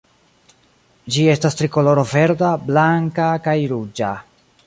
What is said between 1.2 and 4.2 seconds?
estas trikoloro verda, blanka kaj ruĝa.